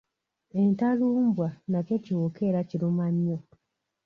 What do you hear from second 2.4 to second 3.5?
era kiruma nnyo.